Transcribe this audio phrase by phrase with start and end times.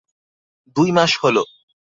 [0.75, 1.37] দুই মাস হল।